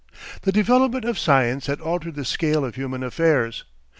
[0.41, 3.65] The development of Science had altered the scale of human affairs.